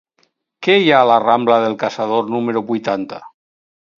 [0.67, 3.23] Què hi ha a la rambla del Caçador número vuitanta?